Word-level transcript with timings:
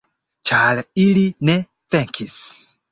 Ĉar 0.49 0.81
ili 1.03 1.27
ne 1.51 1.59
venkis! 1.97 2.45